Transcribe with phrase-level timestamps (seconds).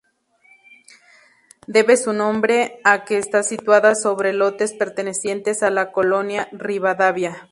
[1.67, 7.47] Debe su nombre a que está situada sobre lotes pertenecientes a la Colonia Rivadavia.